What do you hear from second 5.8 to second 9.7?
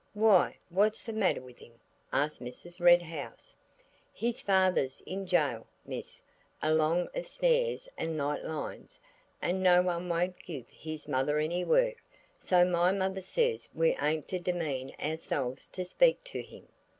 miss, along of snares and night lines, and